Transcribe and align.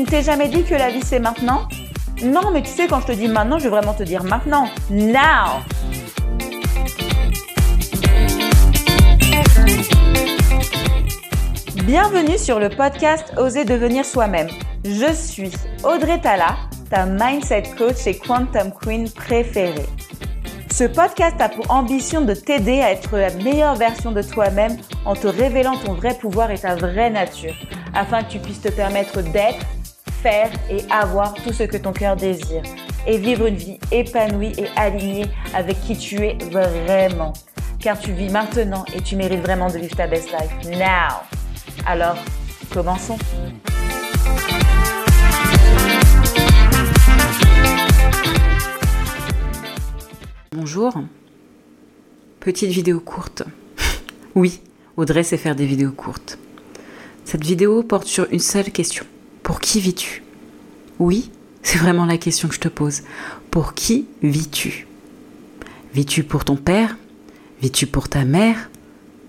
ne 0.00 0.06
t'es 0.06 0.22
jamais 0.22 0.48
dit 0.48 0.64
que 0.64 0.74
la 0.74 0.90
vie 0.90 1.02
c'est 1.02 1.18
maintenant? 1.18 1.68
Non, 2.22 2.50
mais 2.52 2.62
tu 2.62 2.70
sais, 2.70 2.86
quand 2.86 3.00
je 3.00 3.06
te 3.06 3.12
dis 3.12 3.28
maintenant, 3.28 3.58
je 3.58 3.64
veux 3.64 3.70
vraiment 3.70 3.94
te 3.94 4.02
dire 4.02 4.24
maintenant. 4.24 4.68
Now 4.90 5.62
Bienvenue 11.84 12.36
sur 12.36 12.58
le 12.58 12.68
podcast 12.68 13.32
Oser 13.36 13.64
devenir 13.64 14.04
soi-même. 14.04 14.48
Je 14.84 15.12
suis 15.12 15.52
Audrey 15.84 16.20
Tala, 16.20 16.56
ta 16.90 17.06
mindset 17.06 17.64
coach 17.78 18.06
et 18.06 18.18
quantum 18.18 18.72
queen 18.72 19.10
préférée. 19.10 19.86
Ce 20.72 20.84
podcast 20.84 21.40
a 21.40 21.48
pour 21.48 21.70
ambition 21.70 22.20
de 22.20 22.34
t'aider 22.34 22.80
à 22.80 22.92
être 22.92 23.16
la 23.16 23.30
meilleure 23.30 23.76
version 23.76 24.12
de 24.12 24.20
toi-même 24.20 24.76
en 25.06 25.14
te 25.14 25.26
révélant 25.26 25.76
ton 25.78 25.94
vrai 25.94 26.14
pouvoir 26.20 26.50
et 26.50 26.58
ta 26.58 26.74
vraie 26.74 27.08
nature, 27.08 27.54
afin 27.94 28.22
que 28.22 28.32
tu 28.32 28.38
puisses 28.40 28.60
te 28.60 28.68
permettre 28.68 29.22
d'être, 29.22 29.64
faire 30.26 30.50
et 30.68 30.78
avoir 30.90 31.34
tout 31.34 31.52
ce 31.52 31.62
que 31.62 31.76
ton 31.76 31.92
cœur 31.92 32.16
désire, 32.16 32.62
et 33.06 33.16
vivre 33.16 33.46
une 33.46 33.54
vie 33.54 33.78
épanouie 33.92 34.54
et 34.58 34.66
alignée 34.74 35.26
avec 35.54 35.80
qui 35.82 35.96
tu 35.96 36.16
es 36.16 36.36
vraiment. 36.50 37.32
Car 37.78 37.96
tu 37.96 38.10
vis 38.12 38.28
maintenant 38.28 38.84
et 38.92 39.00
tu 39.02 39.14
mérites 39.14 39.40
vraiment 39.40 39.68
de 39.68 39.78
vivre 39.78 39.94
ta 39.94 40.08
best 40.08 40.32
life 40.32 40.76
now. 40.76 41.22
Alors, 41.86 42.16
commençons. 42.72 43.16
Bonjour. 50.50 50.92
Petite 52.40 52.70
vidéo 52.70 52.98
courte. 52.98 53.44
oui, 54.34 54.60
Audrey 54.96 55.22
sait 55.22 55.36
faire 55.36 55.54
des 55.54 55.66
vidéos 55.66 55.92
courtes. 55.92 56.36
Cette 57.24 57.44
vidéo 57.44 57.84
porte 57.84 58.08
sur 58.08 58.26
une 58.32 58.40
seule 58.40 58.72
question. 58.72 59.06
Pour 59.46 59.60
qui 59.60 59.78
vis-tu? 59.78 60.24
Oui, 60.98 61.30
c'est 61.62 61.78
vraiment 61.78 62.04
la 62.04 62.18
question 62.18 62.48
que 62.48 62.54
je 62.56 62.58
te 62.58 62.66
pose. 62.66 63.02
Pour 63.52 63.74
qui 63.74 64.06
vis-tu? 64.20 64.88
Vis-tu 65.94 66.24
pour 66.24 66.44
ton 66.44 66.56
père? 66.56 66.96
Vis-tu 67.62 67.86
pour 67.86 68.08
ta 68.08 68.24
mère? 68.24 68.68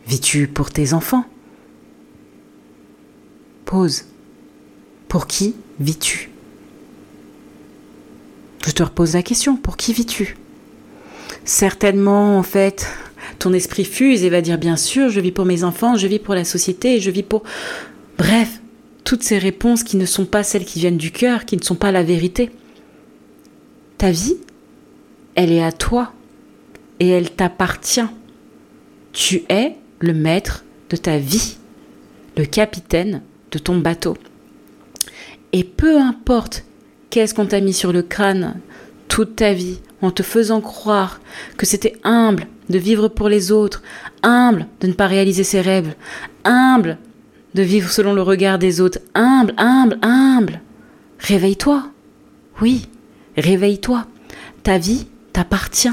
Vis-tu 0.08 0.48
pour 0.48 0.72
tes 0.72 0.94
enfants? 0.94 1.24
Pause. 3.66 4.06
Pour 5.08 5.28
qui 5.28 5.54
vis-tu? 5.80 6.32
Je 8.66 8.72
te 8.72 8.82
repose 8.82 9.14
la 9.14 9.22
question. 9.22 9.56
Pour 9.56 9.78
qui 9.78 9.94
vis-tu? 9.94 10.36
Certainement, 11.46 12.40
en 12.40 12.44
fait, 12.44 12.88
ton 13.38 13.54
esprit 13.54 13.86
fuse 13.86 14.24
et 14.24 14.32
va 14.32 14.42
dire 14.42 14.58
bien 14.58 14.78
sûr, 14.78 15.12
je 15.12 15.20
vis 15.20 15.32
pour 15.32 15.46
mes 15.46 15.64
enfants, 15.64 15.96
je 15.96 16.08
vis 16.08 16.18
pour 16.18 16.34
la 16.34 16.44
société, 16.44 17.00
je 17.00 17.12
vis 17.12 17.22
pour... 17.22 17.44
Bref, 18.18 18.62
toutes 19.08 19.24
ces 19.24 19.38
réponses 19.38 19.86
qui 19.86 19.96
ne 19.96 20.06
sont 20.06 20.26
pas 20.26 20.44
celles 20.44 20.66
qui 20.66 20.80
viennent 20.80 20.98
du 20.98 21.12
cœur, 21.12 21.46
qui 21.46 21.56
ne 21.56 21.64
sont 21.64 21.76
pas 21.76 21.94
la 21.94 22.04
vérité. 22.04 22.52
Ta 23.98 24.12
vie, 24.12 24.36
elle 25.34 25.50
est 25.50 25.64
à 25.64 25.72
toi 25.72 26.12
et 27.00 27.08
elle 27.08 27.32
t'appartient. 27.32 28.10
Tu 29.14 29.46
es 29.48 29.78
le 30.00 30.14
maître 30.14 30.66
de 30.90 30.98
ta 30.98 31.20
vie, 31.20 31.56
le 32.36 32.44
capitaine 32.44 33.22
de 33.52 33.60
ton 33.60 33.78
bateau. 33.78 34.18
Et 35.54 35.64
peu 35.64 36.02
importe 36.02 36.66
qu'est-ce 37.10 37.34
qu'on 37.34 37.46
t'a 37.46 37.62
mis 37.62 37.72
sur 37.72 37.94
le 37.94 38.02
crâne 38.02 38.60
toute 39.08 39.38
ta 39.38 39.54
vie 39.54 39.80
en 40.02 40.12
te 40.12 40.22
faisant 40.22 40.60
croire 40.60 41.22
que 41.56 41.66
c'était 41.66 41.96
humble 42.04 42.46
de 42.70 42.78
vivre 42.78 43.08
pour 43.08 43.30
les 43.30 43.54
autres, 43.54 43.84
humble 44.22 44.68
de 44.82 44.88
ne 44.88 44.94
pas 44.94 45.08
réaliser 45.08 45.46
ses 45.46 45.62
rêves, 45.62 45.96
humble 46.44 46.98
de 47.58 47.64
vivre 47.64 47.90
selon 47.90 48.14
le 48.14 48.22
regard 48.22 48.60
des 48.60 48.82
autres, 48.82 49.00
humble, 49.16 49.54
humble, 49.58 49.98
humble. 50.04 50.62
Réveille-toi. 51.18 51.88
Oui, 52.62 52.88
réveille-toi. 53.36 54.06
Ta 54.62 54.78
vie 54.78 55.08
t'appartient. 55.34 55.90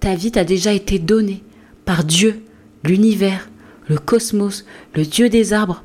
Ta 0.00 0.14
vie 0.14 0.32
t'a 0.32 0.44
déjà 0.44 0.74
été 0.74 0.98
donnée 0.98 1.42
par 1.86 2.04
Dieu, 2.04 2.42
l'univers, 2.84 3.48
le 3.88 3.96
cosmos, 3.96 4.66
le 4.94 5.04
Dieu 5.04 5.30
des 5.30 5.54
arbres, 5.54 5.82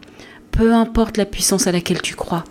peu 0.52 0.74
importe 0.74 1.16
la 1.16 1.26
puissance 1.26 1.68
à 1.68 1.72
laquelle 1.72 2.02
tu 2.02 2.16
crois, 2.16 2.44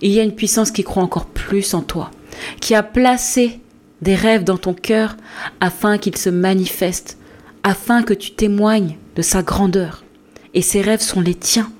il 0.00 0.12
y 0.12 0.20
a 0.20 0.22
une 0.22 0.36
puissance 0.36 0.70
qui 0.70 0.84
croit 0.84 1.02
encore 1.02 1.26
plus 1.26 1.74
en 1.74 1.82
toi, 1.82 2.12
qui 2.60 2.76
a 2.76 2.84
placé 2.84 3.60
des 4.02 4.14
rêves 4.14 4.44
dans 4.44 4.58
ton 4.58 4.74
cœur 4.74 5.16
afin 5.60 5.98
qu'ils 5.98 6.16
se 6.16 6.30
manifestent, 6.30 7.18
afin 7.64 8.04
que 8.04 8.14
tu 8.14 8.32
témoignes 8.32 8.98
de 9.16 9.22
sa 9.22 9.42
grandeur. 9.42 10.04
Et 10.52 10.62
ces 10.62 10.80
rêves 10.80 11.00
sont 11.00 11.20
les 11.20 11.34
tiens. 11.34 11.72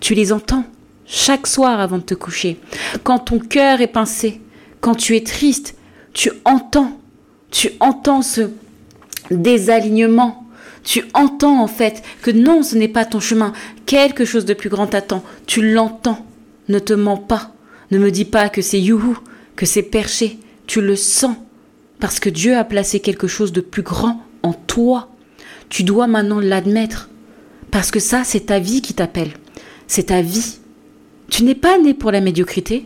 Tu 0.00 0.14
les 0.14 0.32
entends 0.32 0.64
chaque 1.06 1.46
soir 1.46 1.80
avant 1.80 1.98
de 1.98 2.02
te 2.02 2.14
coucher. 2.14 2.58
Quand 3.02 3.18
ton 3.18 3.38
cœur 3.38 3.80
est 3.80 3.86
pincé, 3.86 4.40
quand 4.80 4.94
tu 4.94 5.16
es 5.16 5.22
triste, 5.22 5.74
tu 6.12 6.30
entends, 6.44 7.00
tu 7.50 7.70
entends 7.80 8.22
ce 8.22 8.50
désalignement, 9.30 10.44
tu 10.84 11.04
entends 11.14 11.62
en 11.62 11.66
fait 11.66 12.02
que 12.22 12.30
non, 12.30 12.62
ce 12.62 12.76
n'est 12.76 12.88
pas 12.88 13.04
ton 13.04 13.20
chemin, 13.20 13.52
quelque 13.86 14.24
chose 14.24 14.44
de 14.44 14.54
plus 14.54 14.68
grand 14.68 14.86
t'attend, 14.86 15.22
tu 15.46 15.72
l'entends, 15.72 16.24
ne 16.68 16.78
te 16.78 16.92
mens 16.92 17.16
pas, 17.16 17.52
ne 17.90 17.98
me 17.98 18.10
dis 18.10 18.24
pas 18.24 18.48
que 18.48 18.62
c'est 18.62 18.80
youhou, 18.80 19.18
que 19.56 19.66
c'est 19.66 19.82
perché, 19.82 20.38
tu 20.66 20.80
le 20.80 20.96
sens, 20.96 21.36
parce 22.00 22.20
que 22.20 22.30
Dieu 22.30 22.56
a 22.56 22.64
placé 22.64 23.00
quelque 23.00 23.26
chose 23.26 23.52
de 23.52 23.60
plus 23.60 23.82
grand 23.82 24.22
en 24.42 24.52
toi. 24.52 25.08
Tu 25.68 25.82
dois 25.82 26.06
maintenant 26.06 26.40
l'admettre, 26.40 27.08
parce 27.70 27.90
que 27.90 28.00
ça, 28.00 28.22
c'est 28.24 28.46
ta 28.46 28.58
vie 28.58 28.80
qui 28.80 28.94
t'appelle, 28.94 29.32
c'est 29.88 30.04
ta 30.04 30.22
vie. 30.22 30.58
Tu 31.28 31.42
n'es 31.42 31.56
pas 31.56 31.78
né 31.78 31.92
pour 31.92 32.12
la 32.12 32.20
médiocrité, 32.20 32.84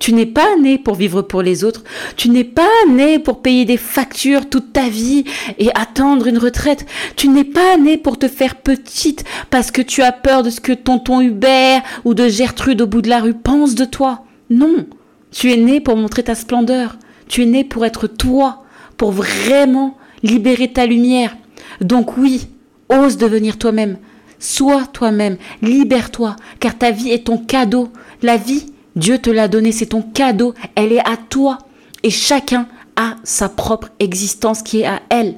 tu 0.00 0.12
n'es 0.12 0.26
pas 0.26 0.56
né 0.56 0.78
pour 0.78 0.96
vivre 0.96 1.22
pour 1.22 1.42
les 1.42 1.64
autres. 1.64 1.84
Tu 2.16 2.28
n'es 2.28 2.44
pas 2.44 2.68
né 2.88 3.18
pour 3.18 3.42
payer 3.42 3.64
des 3.64 3.76
factures 3.76 4.48
toute 4.48 4.72
ta 4.72 4.88
vie 4.88 5.24
et 5.58 5.70
attendre 5.74 6.26
une 6.26 6.38
retraite. 6.38 6.84
Tu 7.16 7.28
n'es 7.28 7.44
pas 7.44 7.76
né 7.76 7.96
pour 7.96 8.18
te 8.18 8.28
faire 8.28 8.56
petite 8.56 9.24
parce 9.50 9.70
que 9.70 9.82
tu 9.82 10.02
as 10.02 10.12
peur 10.12 10.42
de 10.42 10.50
ce 10.50 10.60
que 10.60 10.72
tonton 10.72 11.20
Hubert 11.20 11.82
ou 12.04 12.14
de 12.14 12.28
Gertrude 12.28 12.82
au 12.82 12.86
bout 12.86 13.02
de 13.02 13.08
la 13.08 13.20
rue 13.20 13.34
pensent 13.34 13.76
de 13.76 13.84
toi. 13.84 14.24
Non. 14.50 14.86
Tu 15.30 15.52
es 15.52 15.56
né 15.56 15.80
pour 15.80 15.96
montrer 15.96 16.24
ta 16.24 16.34
splendeur. 16.34 16.96
Tu 17.28 17.42
es 17.42 17.46
né 17.46 17.64
pour 17.64 17.86
être 17.86 18.06
toi, 18.06 18.64
pour 18.96 19.12
vraiment 19.12 19.96
libérer 20.22 20.72
ta 20.72 20.86
lumière. 20.86 21.36
Donc 21.80 22.16
oui, 22.16 22.48
ose 22.88 23.16
devenir 23.16 23.58
toi-même. 23.58 23.98
Sois 24.44 24.84
toi-même, 24.92 25.38
libère-toi, 25.62 26.36
car 26.60 26.76
ta 26.76 26.90
vie 26.90 27.10
est 27.10 27.28
ton 27.28 27.38
cadeau. 27.38 27.88
La 28.20 28.36
vie, 28.36 28.66
Dieu 28.94 29.16
te 29.16 29.30
l'a 29.30 29.48
donné, 29.48 29.72
c'est 29.72 29.86
ton 29.86 30.02
cadeau, 30.02 30.52
elle 30.74 30.92
est 30.92 31.08
à 31.08 31.16
toi. 31.16 31.60
Et 32.02 32.10
chacun 32.10 32.68
a 32.94 33.16
sa 33.24 33.48
propre 33.48 33.88
existence 34.00 34.62
qui 34.62 34.82
est 34.82 34.86
à 34.86 35.00
elle. 35.08 35.36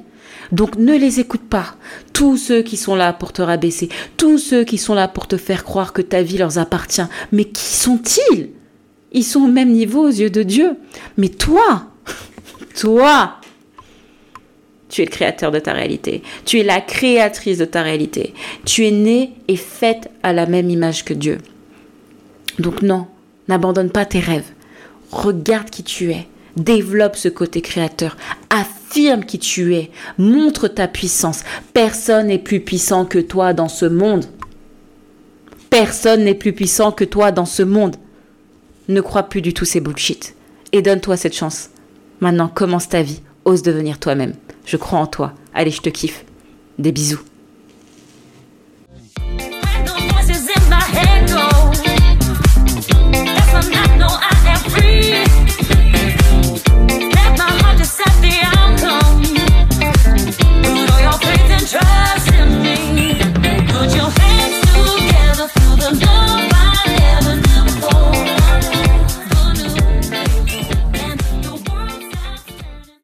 Donc 0.51 0.75
ne 0.75 0.93
les 0.93 1.21
écoute 1.21 1.47
pas. 1.49 1.75
Tous 2.11 2.35
ceux 2.35 2.63
qui 2.63 2.75
sont 2.75 2.95
là 2.95 3.13
pour 3.13 3.31
te 3.31 3.41
rabaisser, 3.41 3.87
tous 4.17 4.39
ceux 4.39 4.65
qui 4.65 4.77
sont 4.77 4.93
là 4.93 5.07
pour 5.07 5.25
te 5.25 5.37
faire 5.37 5.63
croire 5.63 5.93
que 5.93 6.01
ta 6.01 6.21
vie 6.21 6.37
leur 6.37 6.57
appartient. 6.57 7.07
Mais 7.31 7.45
qui 7.45 7.63
sont-ils? 7.63 8.49
Ils 9.13 9.23
sont 9.23 9.43
au 9.43 9.47
même 9.47 9.71
niveau 9.71 10.05
aux 10.05 10.11
yeux 10.11 10.29
de 10.29 10.43
Dieu. 10.43 10.75
Mais 11.15 11.29
toi, 11.29 11.85
toi, 12.77 13.39
tu 14.89 15.01
es 15.01 15.05
le 15.05 15.11
créateur 15.11 15.51
de 15.51 15.59
ta 15.59 15.73
réalité. 15.73 16.23
Tu 16.45 16.59
es 16.59 16.63
la 16.63 16.81
créatrice 16.81 17.57
de 17.57 17.65
ta 17.65 17.81
réalité. 17.81 18.33
Tu 18.65 18.85
es 18.85 18.91
née 18.91 19.31
et 19.47 19.57
faite 19.57 20.09
à 20.23 20.33
la 20.33 20.45
même 20.45 20.69
image 20.69 21.03
que 21.03 21.13
Dieu. 21.13 21.39
Donc 22.59 22.81
non, 22.81 23.07
N'abandonne 23.47 23.89
pas 23.89 24.05
tes 24.05 24.19
rêves. 24.19 24.51
Regarde 25.11 25.69
qui 25.69 25.83
tu 25.83 26.11
es. 26.11 26.27
Développe 26.55 27.15
ce 27.15 27.29
côté 27.29 27.61
créateur. 27.61 28.17
Affirme 28.49 29.23
qui 29.23 29.39
tu 29.39 29.75
es. 29.75 29.91
Montre 30.17 30.67
ta 30.67 30.87
puissance. 30.87 31.43
Personne 31.73 32.27
n'est 32.27 32.39
plus 32.39 32.59
puissant 32.59 33.05
que 33.05 33.19
toi 33.19 33.53
dans 33.53 33.69
ce 33.69 33.85
monde. 33.85 34.25
Personne 35.69 36.23
n'est 36.23 36.33
plus 36.33 36.53
puissant 36.53 36.91
que 36.91 37.03
toi 37.03 37.31
dans 37.31 37.45
ce 37.45 37.63
monde. 37.63 37.95
Ne 38.89 39.01
crois 39.01 39.23
plus 39.23 39.41
du 39.41 39.53
tout 39.53 39.65
ces 39.65 39.81
bullshit. 39.81 40.35
Et 40.71 40.81
donne-toi 40.81 41.17
cette 41.17 41.35
chance. 41.35 41.69
Maintenant, 42.19 42.47
commence 42.47 42.89
ta 42.89 43.01
vie. 43.01 43.21
Ose 43.45 43.61
devenir 43.61 43.99
toi-même. 43.99 44.33
Je 44.67 44.75
crois 44.75 44.99
en 44.99 45.07
toi. 45.07 45.33
Allez, 45.53 45.71
je 45.71 45.81
te 45.81 45.89
kiffe. 45.89 46.25
Des 46.77 46.91
bisous. 46.91 47.21